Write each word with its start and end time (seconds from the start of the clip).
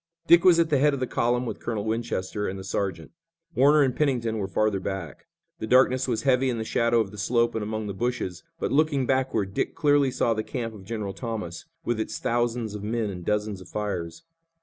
Dick 0.25 0.43
was 0.43 0.57
at 0.59 0.71
the 0.71 0.79
head 0.79 0.95
of 0.95 0.99
the 0.99 1.05
column 1.05 1.45
with 1.45 1.59
Colonel 1.59 1.85
Winchester 1.85 2.47
and 2.47 2.57
the 2.57 2.63
sergeant. 2.63 3.11
Warner 3.53 3.83
and 3.83 3.95
Pennington 3.95 4.39
were 4.39 4.47
further 4.47 4.79
back. 4.79 5.27
The 5.59 5.67
darkness 5.67 6.07
was 6.07 6.23
heavy 6.23 6.49
in 6.49 6.57
the 6.57 6.63
shadow 6.63 7.01
of 7.01 7.11
the 7.11 7.19
slope 7.19 7.53
and 7.53 7.61
among 7.63 7.85
the 7.85 7.93
bushes, 7.93 8.41
but, 8.59 8.71
looking 8.71 9.05
backward, 9.05 9.53
Dick 9.53 9.75
clearly 9.75 10.09
saw 10.09 10.33
the 10.33 10.41
camp 10.41 10.73
of 10.73 10.85
General 10.85 11.13
Thomas 11.13 11.65
with 11.85 11.99
its 11.99 12.17
thousands 12.17 12.73
of 12.73 12.81
men 12.81 13.11
and 13.11 13.23
dozens 13.23 13.61
of 13.61 13.69
fires. 13.69 14.23